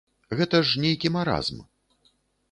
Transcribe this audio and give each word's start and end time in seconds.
Гэта 0.37 0.61
ж 0.69 0.79
нейкі 0.85 1.11
маразм. 1.17 1.61